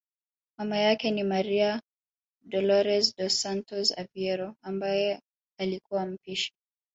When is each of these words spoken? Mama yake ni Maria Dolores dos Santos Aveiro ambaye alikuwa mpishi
Mama 0.57 0.77
yake 0.77 1.11
ni 1.11 1.23
Maria 1.23 1.81
Dolores 2.45 3.15
dos 3.17 3.37
Santos 3.41 3.97
Aveiro 3.97 4.55
ambaye 4.61 5.19
alikuwa 5.59 6.05
mpishi 6.05 6.53